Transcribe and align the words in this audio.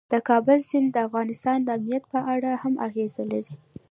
د 0.13 0.13
کابل 0.29 0.59
سیند 0.69 0.89
د 0.93 0.97
افغانستان 1.07 1.57
د 1.63 1.69
امنیت 1.77 2.03
په 2.13 2.19
اړه 2.33 2.51
هم 2.63 2.73
اغېز 2.87 3.13
لري. 3.31 3.55